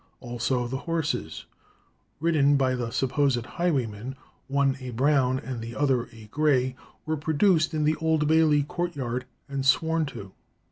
Also 0.19 0.67
the 0.67 0.77
horses 0.89 1.45
ridden 2.19 2.57
by 2.57 2.73
the 2.73 2.89
supposed 2.89 3.45
highwaymen, 3.45 4.15
one 4.47 4.75
a 4.79 4.89
brown 4.89 5.37
and 5.37 5.61
the 5.61 5.75
other 5.75 6.05
a 6.11 6.25
gray, 6.31 6.75
were 7.05 7.15
produced 7.15 7.71
in 7.75 7.83
the 7.83 7.95
Old 7.97 8.27
Bailey 8.27 8.63
courtyard, 8.63 9.25
and 9.47 9.63
sworn 9.63 10.07
to. 10.07 10.31